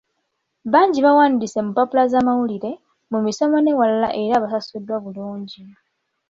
Bangi 0.71 0.99
bawandiise 1.05 1.57
mu 1.65 1.69
mpapula 1.73 2.03
z'amawulire, 2.11 2.71
mu 3.11 3.19
misomo 3.25 3.57
n'ewalala 3.61 4.09
era 4.23 4.35
basasuddwa 4.43 4.95
bulungi. 5.03 5.61